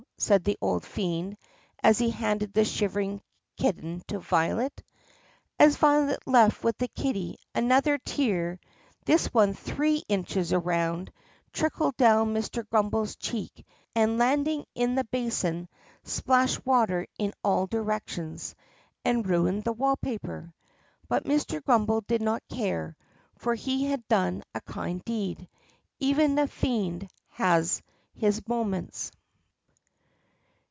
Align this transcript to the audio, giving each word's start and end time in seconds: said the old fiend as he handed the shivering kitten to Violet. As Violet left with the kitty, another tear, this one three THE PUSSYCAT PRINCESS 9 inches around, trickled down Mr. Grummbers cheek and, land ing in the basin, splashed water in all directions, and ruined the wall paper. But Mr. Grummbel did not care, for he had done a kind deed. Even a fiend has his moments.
said 0.17 0.43
the 0.43 0.57
old 0.61 0.85
fiend 0.85 1.35
as 1.81 1.97
he 1.97 2.11
handed 2.11 2.53
the 2.53 2.63
shivering 2.63 3.19
kitten 3.57 3.99
to 4.05 4.19
Violet. 4.19 4.83
As 5.57 5.77
Violet 5.77 6.19
left 6.27 6.63
with 6.63 6.77
the 6.77 6.89
kitty, 6.89 7.37
another 7.55 7.97
tear, 7.97 8.59
this 9.05 9.33
one 9.33 9.55
three 9.55 9.65
THE 9.65 9.73
PUSSYCAT 9.73 9.75
PRINCESS 10.05 10.09
9 10.11 10.19
inches 10.19 10.53
around, 10.53 11.11
trickled 11.53 11.97
down 11.97 12.35
Mr. 12.35 12.63
Grummbers 12.69 13.15
cheek 13.17 13.65
and, 13.95 14.19
land 14.19 14.47
ing 14.47 14.63
in 14.75 14.93
the 14.93 15.05
basin, 15.05 15.67
splashed 16.03 16.63
water 16.67 17.07
in 17.17 17.33
all 17.43 17.65
directions, 17.65 18.53
and 19.03 19.27
ruined 19.27 19.63
the 19.63 19.73
wall 19.73 19.95
paper. 19.97 20.53
But 21.07 21.23
Mr. 21.23 21.63
Grummbel 21.63 22.01
did 22.01 22.21
not 22.21 22.47
care, 22.47 22.95
for 23.39 23.55
he 23.55 23.85
had 23.85 24.07
done 24.07 24.43
a 24.53 24.61
kind 24.61 25.03
deed. 25.03 25.47
Even 25.99 26.37
a 26.37 26.47
fiend 26.47 27.09
has 27.31 27.81
his 28.13 28.47
moments. 28.47 29.11